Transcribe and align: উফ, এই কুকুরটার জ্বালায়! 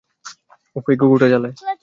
উফ, 0.75 0.85
এই 0.89 0.97
কুকুরটার 0.97 1.29
জ্বালায়! 1.29 1.53